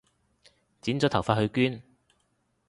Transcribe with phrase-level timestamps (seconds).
[0.81, 1.83] 剪咗頭髮去捐